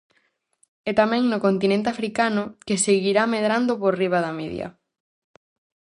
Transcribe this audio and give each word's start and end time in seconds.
E 0.89 0.91
tamén 0.99 1.23
no 1.31 1.37
continente 1.45 1.87
africano, 1.93 2.43
que 2.65 2.81
seguirá 2.85 3.23
medrando 3.35 3.73
por 3.81 3.93
riba 4.01 4.19
da 4.25 4.33
media. 4.39 4.67